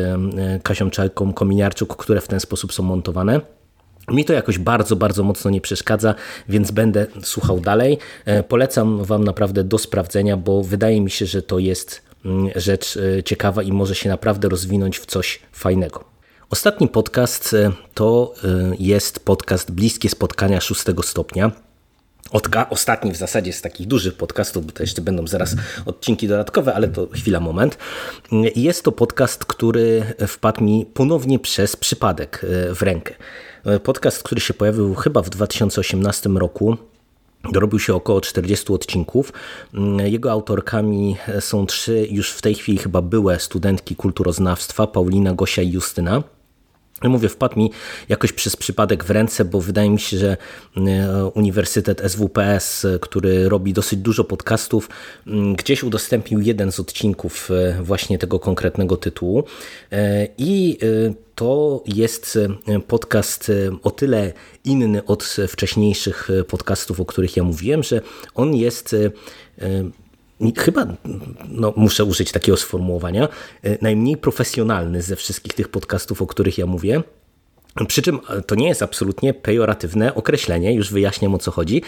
[0.62, 3.61] Kasią Czajką Kominiarczuk, które w ten sposób są montowane.
[4.08, 6.14] Mi to jakoś bardzo, bardzo mocno nie przeszkadza,
[6.48, 7.98] więc będę słuchał dalej.
[8.24, 12.96] E, polecam Wam naprawdę do sprawdzenia, bo wydaje mi się, że to jest mm, rzecz
[12.96, 16.04] e, ciekawa i może się naprawdę rozwinąć w coś fajnego.
[16.50, 18.34] Ostatni podcast e, to
[18.78, 21.50] jest podcast Bliskie Spotkania szóstego stopnia.
[22.70, 26.88] Ostatni w zasadzie z takich dużych podcastów, bo to jeszcze będą zaraz odcinki dodatkowe, ale
[26.88, 27.78] to chwila, moment.
[28.56, 33.14] Jest to podcast, który wpadł mi ponownie przez przypadek w rękę.
[33.82, 36.76] Podcast, który się pojawił chyba w 2018 roku.
[37.52, 39.32] Dorobił się około 40 odcinków.
[40.04, 45.70] Jego autorkami są trzy już w tej chwili chyba były studentki kulturoznawstwa, Paulina, Gosia i
[45.70, 46.22] Justyna.
[47.08, 47.70] Mówię, wpadł mi
[48.08, 50.36] jakoś przez przypadek w ręce, bo wydaje mi się, że
[50.76, 54.88] e, Uniwersytet SWPS, który robi dosyć dużo podcastów,
[55.56, 59.44] gdzieś udostępnił jeden z odcinków e, właśnie tego konkretnego tytułu.
[59.92, 60.78] E, I
[61.34, 62.38] to jest
[62.86, 64.32] podcast o tyle
[64.64, 68.00] inny od wcześniejszych podcastów, o których ja mówiłem, że
[68.34, 68.96] on jest
[70.58, 70.86] chyba,
[71.48, 73.28] no, muszę użyć takiego sformułowania,
[73.62, 77.02] e, najmniej profesjonalny ze wszystkich tych podcastów, o których ja mówię.
[77.88, 81.82] Przy czym e, to nie jest absolutnie pejoratywne określenie, już wyjaśniam o co chodzi.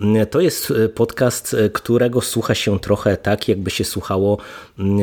[0.00, 4.38] Mm, to jest e, podcast, e, którego słucha się trochę tak, jakby się słuchało
[4.78, 5.00] mm,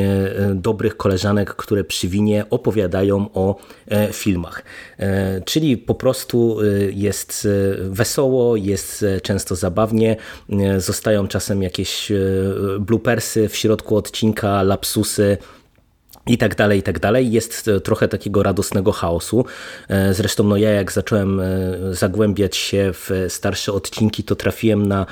[0.62, 3.56] dobrych koleżanek, które przy winie opowiadają o
[4.12, 4.64] filmach.
[5.46, 6.58] Czyli po prostu
[6.94, 7.48] jest
[7.80, 10.16] wesoło, jest często zabawnie,
[10.78, 12.12] zostają czasem jakieś
[12.80, 15.38] bloopersy w środku odcinka, lapsusy
[16.28, 17.32] i tak dalej, i tak dalej.
[17.32, 19.46] Jest e, trochę takiego radosnego chaosu.
[19.88, 21.46] E, zresztą no ja jak zacząłem e,
[21.92, 25.06] zagłębiać się w starsze odcinki, to trafiłem na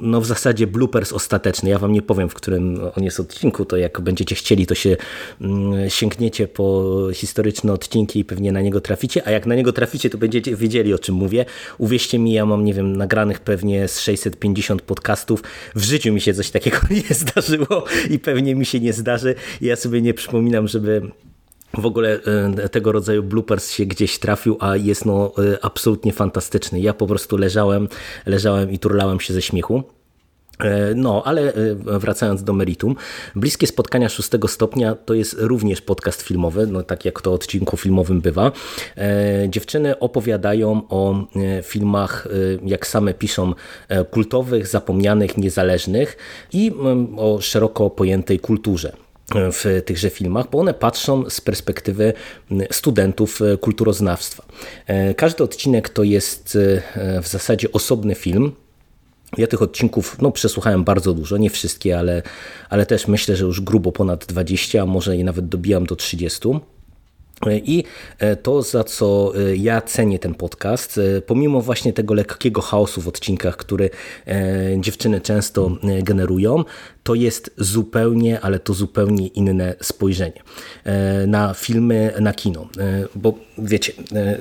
[0.00, 1.70] no w zasadzie bloopers ostateczny.
[1.70, 4.96] Ja wam nie powiem, w którym on jest odcinku, to jak będziecie chcieli, to się
[5.40, 10.10] mm, sięgniecie po historyczne odcinki i pewnie na niego traficie, a jak na niego traficie,
[10.10, 11.44] to będziecie wiedzieli, o czym mówię.
[11.78, 15.42] Uwierzcie mi, ja mam, nie wiem, nagranych pewnie z 650 podcastów.
[15.74, 19.34] W życiu mi się coś takiego nie zdarzyło i pewnie mi się nie zdarzy.
[19.60, 21.02] Ja sobie nie przypominam, żeby
[21.74, 22.20] w ogóle
[22.64, 26.80] e, tego rodzaju bloopers się gdzieś trafił, a jest no e, absolutnie fantastyczny.
[26.80, 27.88] Ja po prostu leżałem,
[28.26, 29.82] leżałem i turlałem się ze śmiechu.
[30.58, 32.96] E, no, ale wracając do meritum,
[33.36, 38.20] Bliskie Spotkania szóstego stopnia to jest również podcast filmowy, no tak jak to odcinku filmowym
[38.20, 38.52] bywa.
[39.48, 41.26] Dziewczyny opowiadają o
[41.62, 42.28] filmach,
[42.64, 43.54] jak same piszą,
[44.10, 46.16] kultowych, zapomnianych, niezależnych
[46.52, 48.92] i mm, o szeroko pojętej kulturze
[49.34, 52.12] w tychże filmach, bo one patrzą z perspektywy
[52.70, 54.44] studentów e, kulturoznawstwa.
[54.86, 56.58] E, każdy odcinek to jest
[56.96, 58.52] e, w zasadzie osobny film.
[59.36, 62.22] Ja tych odcinków no, przesłuchałem bardzo dużo, nie wszystkie, ale,
[62.70, 66.48] ale też myślę, że już grubo ponad 20, a może i nawet dobijam do 30.
[67.46, 67.84] I
[68.42, 73.90] to, za co ja cenię ten podcast, pomimo właśnie tego lekkiego chaosu w odcinkach, który
[74.78, 75.70] dziewczyny często
[76.02, 76.64] generują,
[77.02, 80.42] to jest zupełnie, ale to zupełnie inne spojrzenie
[81.26, 82.68] na filmy, na kino.
[83.14, 83.92] Bo wiecie,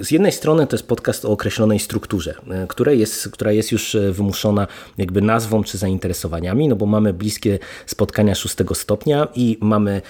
[0.02, 2.36] z jednej strony to jest podcast o określonej strukturze,
[2.68, 8.36] która jest, która jest już wymuszona jakby nazwą czy zainteresowaniami, no bo mamy bliskie spotkania
[8.36, 10.02] szóstego stopnia i mamy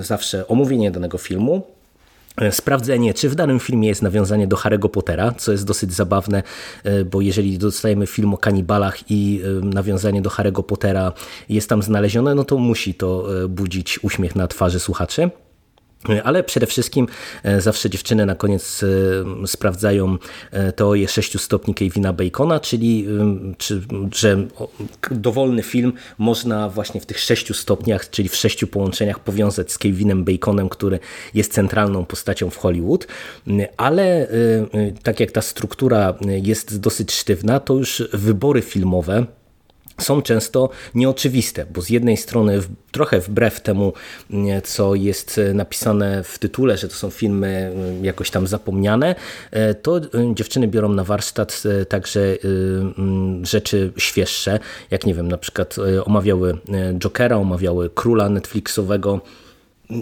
[0.00, 1.81] zawsze omówienie danego filmu, E,
[2.50, 6.42] sprawdzenie, czy w danym filmie jest nawiązanie do Harry'ego Pottera, co jest dosyć zabawne,
[6.84, 11.12] e, bo jeżeli dostajemy film o kanibalach i e, nawiązanie do Harry'ego Pottera
[11.48, 15.30] jest tam znalezione, no to musi to budzić uśmiech na twarzy słuchaczy.
[16.24, 17.06] Ale przede wszystkim
[17.42, 20.18] e, zawsze dziewczyny na koniec e, sprawdzają
[20.50, 23.06] e, teorię 6 stopni Kevina Bacona, czyli
[23.58, 23.82] czy,
[24.14, 24.46] że
[25.10, 30.24] dowolny film można właśnie w tych 6 stopniach, czyli w sześciu połączeniach powiązać z Kevinem
[30.24, 30.98] Baconem, który
[31.34, 33.06] jest centralną postacią w Hollywood.
[33.76, 34.28] Ale
[35.02, 39.26] tak jak ta struktura jest dosyć sztywna, to już wybory filmowe
[40.00, 42.60] są często nieoczywiste, bo z jednej strony
[42.92, 43.92] trochę wbrew temu,
[44.64, 49.14] co jest napisane w tytule, że to są filmy jakoś tam zapomniane,
[49.50, 50.00] e, to e,
[50.34, 52.36] dziewczyny biorą na warsztat e, także
[53.42, 54.58] rzeczy świeższe,
[54.90, 56.58] jak nie wiem, na przykład omawiały
[56.98, 59.20] Jokera, omawiały Króla Netflixowego,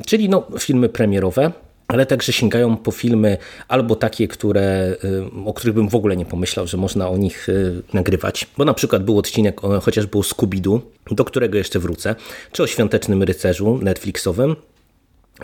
[0.07, 1.53] czyli no, filmy premierowe,
[1.92, 6.26] ale także sięgają po filmy albo takie, które, y, o których bym w ogóle nie
[6.26, 8.46] pomyślał, że można o nich y, nagrywać.
[8.59, 12.14] Bo na przykład był odcinek chociażby o Scooby-Doo, do którego jeszcze wrócę,
[12.53, 14.57] czy o Świątecznym Rycerzu Netflixowym,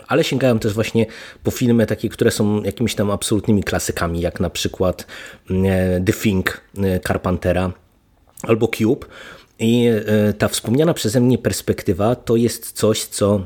[0.07, 1.05] ale sięgają też właśnie
[1.43, 5.07] po filmy takie, które są jakimiś tam absolutnymi klasykami, jak na przykład
[5.51, 5.55] y,
[6.05, 6.61] The Thing
[7.07, 7.71] Carpentera
[8.43, 9.05] albo Cube.
[9.59, 9.89] I
[10.37, 13.45] ta wspomniana przeze mnie perspektywa to jest coś, co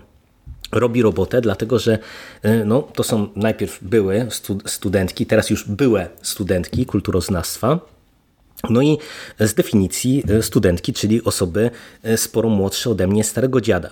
[0.72, 2.00] robi robotę, dlatego że
[2.42, 4.28] e, no, to są najpierw były
[4.66, 7.80] studentki, teraz już były studentki kulturoznawstwa,
[8.70, 8.98] no i
[9.40, 11.72] z definicji e, studentki, czyli osoby
[12.04, 13.90] e, sporo młodsze ode mnie, starego dziada.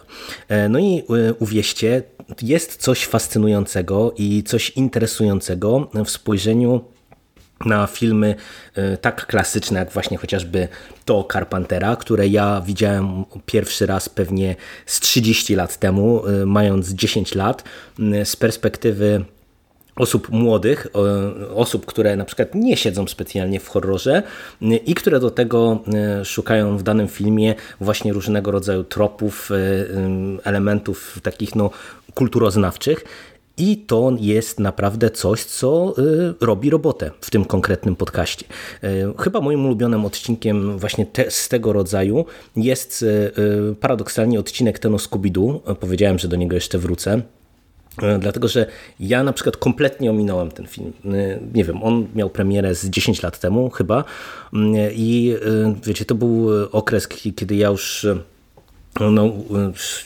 [0.70, 1.04] No i
[1.40, 2.04] uwierzcie,
[2.42, 6.82] jest coś fascynującego i coś interesującego w spojrzeniu
[7.66, 8.36] na filmy
[8.76, 10.68] e, tak klasyczne, jak właśnie chociażby
[11.06, 17.36] to Carpentera, które ja widziałem pierwszy raz pewnie z 30 lat temu, e, mając 10
[17.36, 17.64] lat,
[18.24, 19.26] z perspektywy
[19.96, 20.88] osób młodych,
[21.56, 24.24] osób, które na przykład nie siedzą specjalnie w horrorze
[24.62, 29.50] i które do tego e, szukają w danym filmie właśnie różnego rodzaju tropów,
[30.44, 31.70] elementów takich no,
[32.14, 33.04] kulturoznawczych.
[33.60, 38.46] I to jest naprawdę coś, co y, robi robotę w tym konkretnym podcaście.
[38.84, 38.88] Y,
[39.20, 44.98] chyba moim ulubionym odcinkiem właśnie te, z tego rodzaju jest y, paradoksalnie odcinek ten o
[44.98, 45.76] Scooby-Doo.
[45.76, 47.22] Powiedziałem, że do niego jeszcze wrócę.
[48.20, 48.66] Dlatego, że
[49.00, 50.94] ja na przykład kompletnie ominąłem ten film.
[51.54, 54.04] Nie wiem, on miał premierę z 10 lat temu chyba
[54.94, 55.36] i
[55.84, 58.08] wiecie, to był okres, kiedy ja już
[59.00, 59.32] no,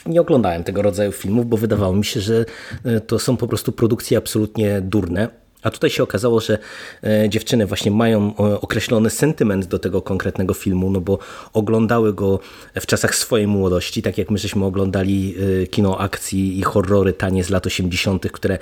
[0.06, 2.44] nie oglądałem tego rodzaju filmów, bo wydawało mi się, że
[2.84, 5.28] e, to są po prostu produkcje absolutnie durne.
[5.62, 6.58] A tutaj się okazało, że
[7.04, 11.18] e, dziewczyny właśnie mają e, określony sentyment do tego konkretnego filmu, no bo
[11.52, 12.40] oglądały go
[12.74, 15.34] w czasach swojej młodości, tak jak my żeśmy oglądali
[15.70, 18.58] kino akcji i horrory tanie z lat 80., które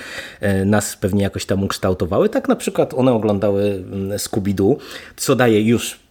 [0.67, 2.29] nas pewnie jakoś tam ukształtowały.
[2.29, 4.77] Tak na przykład one oglądały mm, Scooby-Doo,
[5.17, 6.03] co daje już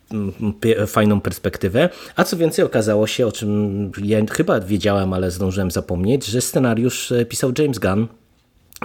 [0.88, 1.90] fajną perspektywę.
[2.16, 7.12] A co więcej, okazało się, o czym ja chyba wiedziałem, ale zdążyłem zapomnieć, że scenariusz
[7.12, 8.08] e, pisał James Gunn.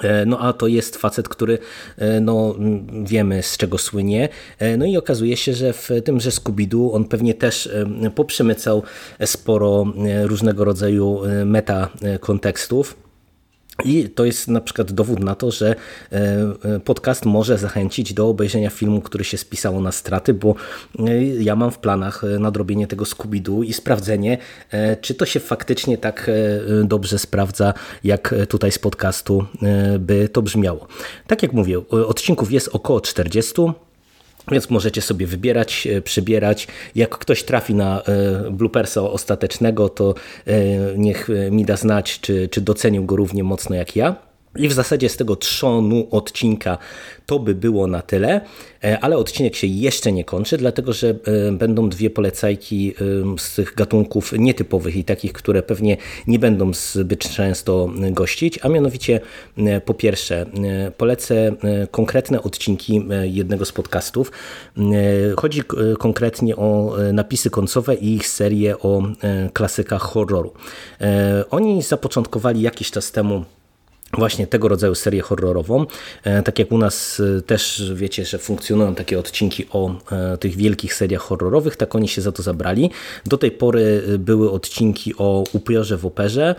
[0.03, 1.59] E, no a to jest facet, który
[1.99, 2.55] e, no,
[3.05, 4.29] wiemy z czego słynie.
[4.79, 7.69] No i okazuje się, że w tym, że Scooby-Doo on pewnie też
[8.15, 8.83] poprzemycał
[9.25, 9.85] sporo
[10.25, 11.89] różnego rodzaju meta
[12.21, 13.06] kontekstów
[13.85, 15.75] i to jest na przykład dowód na to, że
[16.13, 16.17] e,
[16.65, 20.55] e, podcast może zachęcić do obejrzenia filmu, który się spisało na straty, bo
[20.99, 24.39] e, ja mam w planach nadrobienie tego Scooby-Doo i sprawdzenie,
[25.01, 26.31] czy to się faktycznie tak
[26.85, 29.45] dobrze sprawdza, jak tutaj z podcastu
[29.99, 30.87] by to brzmiało.
[31.27, 33.53] Tak jak mówię, odcinków jest około 40.
[34.51, 36.69] Więc możecie sobie wybierać, e, przybierać.
[36.95, 40.15] Jak ktoś trafi na e, bloopersa ostatecznego, to
[40.47, 40.55] e,
[40.97, 44.26] niech mi da znać, czy, czy docenił go równie mocno jak ja.
[44.59, 46.79] I w zasadzie z tego trzonu odcinka
[47.27, 48.41] to by było na tyle,
[48.85, 52.95] e, ale odcinek się jeszcze nie kończy, dlatego że e, będą dwie polecajki
[53.35, 58.69] e, z tych gatunków nietypowych i takich, które pewnie nie będą zbyt często gościć, a
[58.69, 59.21] mianowicie
[59.85, 60.47] po pierwsze
[60.97, 61.53] polecę
[61.91, 64.33] konkretne odcinki jednego z podcastów.
[65.37, 65.63] Chodzi
[65.99, 69.03] konkretnie o napisy końcowe i ich serię o
[69.53, 70.53] klasykach horroru.
[71.51, 73.45] Oni zapoczątkowali jakiś czas temu
[74.13, 75.87] właśnie tego rodzaju serię horrorową.
[76.45, 79.95] Tak jak u nas też wiecie, że funkcjonują takie odcinki o
[80.41, 82.91] tych wielkich seriach horrorowych, tak oni się za to zabrali.
[83.27, 86.55] Do tej pory były odcinki o upiorze w operze,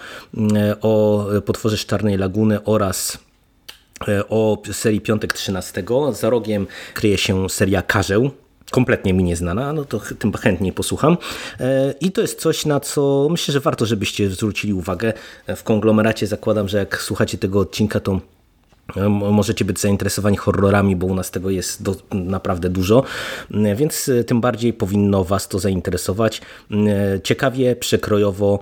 [0.82, 3.18] o potworze z Czarnej Laguny oraz
[4.30, 5.84] o serii Piątek 13.
[6.12, 8.32] Za rogiem kryje się seria Karzeł,
[8.72, 11.18] kompletnie mi nieznana, no to tym chętniej posłucham.
[11.60, 15.14] E, I to jest coś, na co myślę, że warto, żebyście zwrócili uwagę.
[15.56, 18.20] W konglomeracie zakładam, że jak słuchacie tego odcinka, to
[18.96, 23.04] e, możecie być zainteresowani horrorami, bo u nas tego jest do, naprawdę dużo,
[23.52, 26.42] e, więc tym bardziej powinno Was to zainteresować.
[27.24, 28.60] Ciekawie, przekrojowo,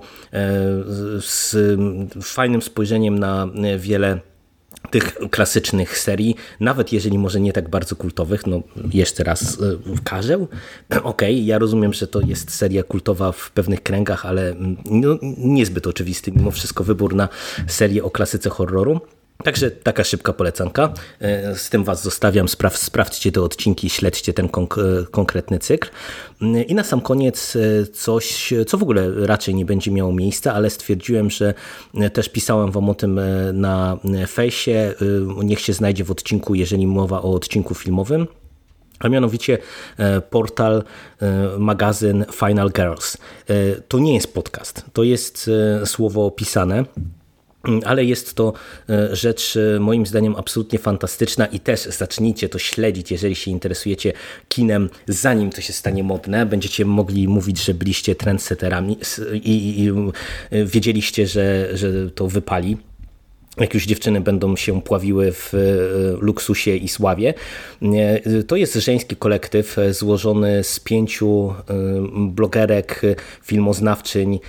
[1.20, 1.56] z
[2.22, 4.20] fajnym spojrzeniem na wiele
[4.90, 9.56] tych klasycznych serii, nawet jeżeli może nie tak bardzo kultowych, no jeszcze raz e,
[10.04, 10.48] Karzeł,
[10.90, 15.18] okej, okay, ja rozumiem, że to jest seria kultowa w pewnych kręgach, ale mm, no,
[15.38, 17.28] niezbyt oczywisty mimo wszystko wybór na
[17.66, 19.00] serię o klasyce horroru.
[19.44, 20.92] Także taka szybka polecanka.
[21.20, 22.48] E, z tym Was zostawiam.
[22.48, 24.76] Spraw, sprawdźcie te odcinki, śledźcie ten konk
[25.10, 25.88] konkretny cykl.
[26.66, 30.70] I na sam koniec e, coś, co w ogóle raczej nie będzie miało miejsca, ale
[30.70, 31.54] stwierdziłem, że
[31.94, 33.20] e, też pisałem Wam o tym
[33.52, 34.94] na fejsie.
[35.44, 38.26] Niech się znajdzie w odcinku, jeżeli mowa o odcinku filmowym
[38.98, 39.58] a mianowicie
[40.30, 40.82] portal,
[41.58, 43.16] magazyn Final Girls.
[43.88, 45.50] To nie jest podcast, to jest
[45.84, 46.84] słowo pisane.
[47.84, 48.52] Ale jest to
[48.88, 54.12] e, rzecz e, moim zdaniem absolutnie fantastyczna i też zacznijcie to śledzić, jeżeli się interesujecie
[54.48, 56.46] kinem, zanim to się stanie modne.
[56.46, 58.98] Będziecie mogli mówić, że byliście trendsetterami
[59.32, 59.88] i, i, i
[60.50, 62.76] e, wiedzieliście, że, że to wypali
[63.60, 65.58] jak już dziewczyny będą się pławiły w e,
[66.20, 67.34] luksusie i sławie.
[68.46, 71.74] To jest żeński kolektyw e, złożony z pięciu e,
[72.28, 73.02] blogerek,
[73.42, 74.40] filmoznawczyń,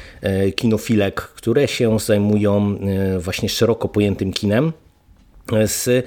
[0.55, 2.77] kinofilek, które się zajmują
[3.19, 4.73] właśnie szeroko pojętym kinem
[5.65, 6.05] z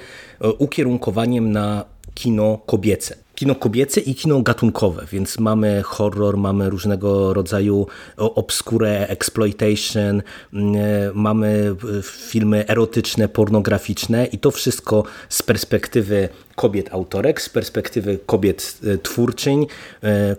[0.58, 1.84] ukierunkowaniem na
[2.14, 10.22] kino kobiece kino kobiece i kino gatunkowe, więc mamy horror, mamy różnego rodzaju obskure exploitation,
[10.52, 10.78] mm, e,
[11.14, 18.78] mamy e, filmy erotyczne, pornograficzne i to wszystko z perspektywy kobiet autorek, z perspektywy kobiet
[18.84, 19.66] e, twórczyń,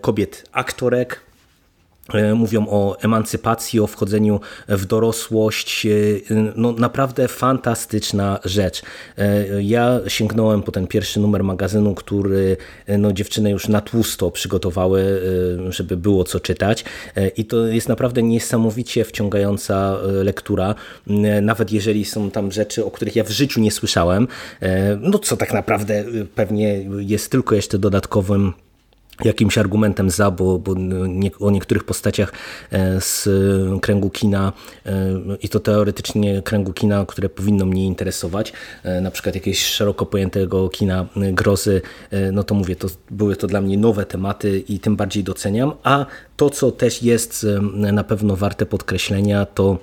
[0.00, 1.20] kobiet aktorek,
[2.34, 5.86] mówią o emancypacji, o wchodzeniu w dorosłość.
[5.86, 5.90] E,
[6.56, 8.82] no, naprawdę fantastyczna rzecz.
[9.18, 12.56] E, ja sięgnąłem po ten pierwszy numer magazynu, który
[12.98, 15.22] no, dziewczyny już na tłusto przygotowały,
[15.68, 16.84] żeby było co czytać.
[17.36, 20.74] I to jest naprawdę niesamowicie wciągająca lektura,
[21.42, 24.28] nawet jeżeli są tam rzeczy, o których ja w życiu nie słyszałem,
[25.00, 28.52] no co tak naprawdę pewnie jest tylko jeszcze dodatkowym
[29.24, 30.74] jakimś argumentem za, bo, bo
[31.08, 32.32] nie, o niektórych postaciach
[32.70, 33.28] e, z
[33.80, 34.52] kręgu kina
[34.86, 34.92] e,
[35.42, 40.68] i to teoretycznie kręgu kina, które powinno mnie interesować, e, na przykład jakiegoś szeroko pojętego
[40.68, 41.82] kina grozy,
[42.32, 46.06] no to mówię, to były to dla mnie nowe tematy i tym bardziej doceniam, a
[46.36, 49.78] to co też jest na pewno warte podkreślenia to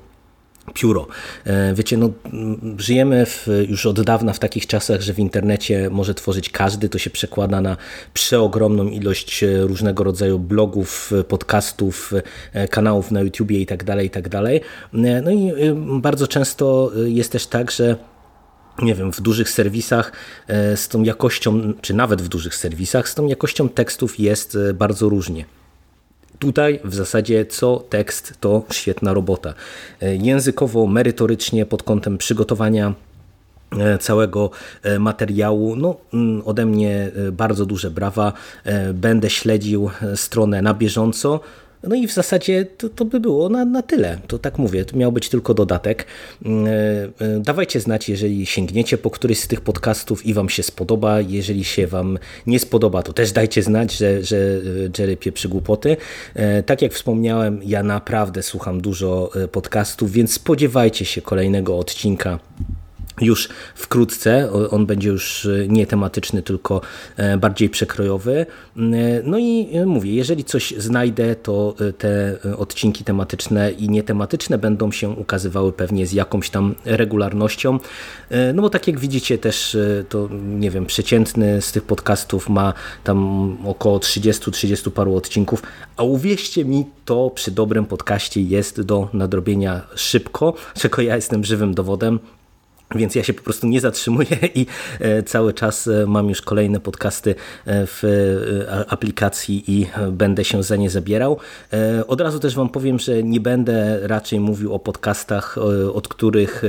[0.69, 1.07] pióro.
[1.45, 2.09] E, wiecie, no,
[2.77, 6.89] żyjemy w, już od dawna w takich czasach, że w internecie może tworzyć każdy.
[6.89, 7.77] To się przekłada na
[8.13, 12.13] przeogromną ilość e, różnego rodzaju blogów, podcastów,
[12.53, 13.85] e, kanałów na YouTubie itd.
[13.85, 14.29] Tak itd.
[14.29, 14.43] Tak
[15.23, 15.51] no i
[16.01, 17.95] bardzo często jest też tak, że
[18.81, 20.11] nie wiem, w dużych serwisach
[20.75, 25.45] z tą jakością, czy nawet w dużych serwisach z tą jakością tekstów jest bardzo różnie.
[26.39, 29.53] Tutaj w zasadzie co tekst to świetna robota.
[30.01, 32.93] E, językowo, merytorycznie pod kątem przygotowania
[33.79, 34.49] e, całego
[34.83, 35.75] e, materiału.
[35.75, 38.33] No, mm, ode mnie bardzo duże brawa.
[38.93, 41.39] Będę śledził stronę na bieżąco.
[41.83, 44.19] No i w zasadzie to, to by było na, na tyle.
[44.27, 46.05] To tak mówię, to miał być tylko dodatek.
[46.45, 50.63] Mm, e, e, dawajcie znać, jeżeli sięgniecie po któryś z tych podcastów i Wam się
[50.63, 51.21] spodoba.
[51.21, 55.97] Jeżeli się Wam nie spodoba, to też dajcie znać, że, że e, Jerry pieprzy głupoty.
[56.65, 62.39] Tak jak wspomniałem, ja naprawdę słucham dużo podcastów, więc spodziewajcie się kolejnego odcinka
[63.21, 64.49] już wkrótce.
[64.71, 66.81] On będzie już e, nie tematyczny, tylko
[67.17, 68.33] e, bardziej przekrojowy.
[68.39, 68.45] E,
[69.23, 75.71] no i mówię, jeżeli coś znajdę, to te odcinki tematyczne i nietematyczne będą się ukazywały
[75.73, 77.79] pewnie z jakąś tam regularnością.
[78.53, 79.77] No bo tak jak widzicie też,
[80.09, 80.29] to
[80.59, 85.63] nie wiem, przeciętny z tych podcastów ma tam około 30-30 paru odcinków,
[85.97, 91.73] a uwierzcie mi, to przy dobrym podcaście jest do nadrobienia szybko, czego ja jestem żywym
[91.73, 92.19] dowodem.
[92.95, 94.65] Więc ja się po prostu nie zatrzymuję i
[94.99, 97.35] e, cały czas e, mam już kolejne podcasty
[97.65, 98.03] e, w
[98.87, 101.37] aplikacji i będę się za nie zabierał.
[102.07, 105.57] Od razu też Wam powiem, że nie będę raczej mówił o podcastach,
[105.93, 106.63] od których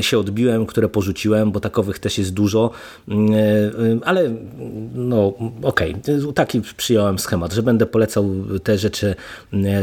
[0.00, 2.70] się odbiłem, które porzuciłem, bo takowych też jest dużo,
[3.08, 4.30] mm, ale
[4.94, 6.32] no okej, okay.
[6.34, 8.30] taki przyjąłem schemat, że będę polecał
[8.62, 9.14] te rzeczy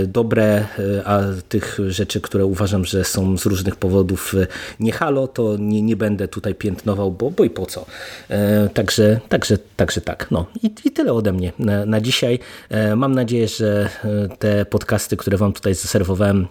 [0.08, 0.66] dobre,
[1.06, 4.36] a tych rzeczy, które uważam, że są z różnych powodów
[4.80, 7.86] nie halo, to nie nie, nie będę tutaj piętnował, bo, bo i po co.
[8.30, 10.28] E, także, także, także tak.
[10.32, 12.40] No i, i tyle ode mnie na, na dzisiaj.
[12.70, 16.48] E, mam nadzieję, że e, te podcasty, które wam tutaj zaserwowałem,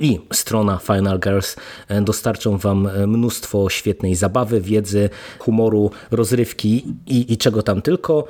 [0.00, 1.56] i strona Final Girls
[2.02, 8.28] dostarczą Wam mnóstwo świetnej zabawy, wiedzy, humoru, rozrywki i, i czego tam tylko.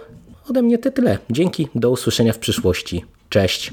[0.50, 1.18] Ode mnie tyle.
[1.30, 3.04] Dzięki, do usłyszenia w przyszłości.
[3.28, 3.72] Cześć.